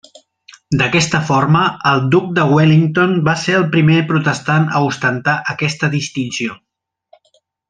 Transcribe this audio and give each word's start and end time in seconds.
D'aquesta 0.81 1.19
forma, 1.27 1.61
el 1.89 2.01
duc 2.15 2.31
de 2.39 2.45
Wellington 2.53 3.13
va 3.27 3.35
ser 3.43 3.57
el 3.59 3.67
primer 3.77 3.99
protestant 4.13 4.67
a 4.81 4.85
ostentar 4.89 5.37
aquesta 5.55 5.91
distinció. 5.97 6.59